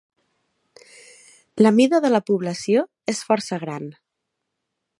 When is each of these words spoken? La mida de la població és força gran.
La 1.63 1.73
mida 1.75 1.99
de 2.05 2.11
la 2.13 2.21
població 2.31 2.83
és 3.15 3.21
força 3.29 3.61
gran. 3.65 3.87